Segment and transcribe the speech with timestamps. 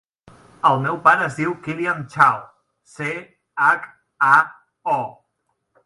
[0.69, 2.41] El meu pare es diu Kylian Chao:
[2.95, 3.13] ce,
[3.69, 3.87] hac,
[4.33, 4.35] a,
[4.97, 4.99] o.